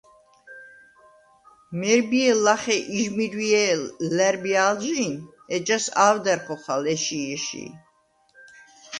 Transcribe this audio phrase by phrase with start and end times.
[1.79, 3.81] მერბიე̄ლ ლახე იჟმირვჲე̄ლ
[4.15, 5.13] ლა̈რბია̄ლჟი̄ნ,
[5.55, 7.69] ეჯას ა̄ვდა̈რ ხოხალ ეში̄-ეში̄.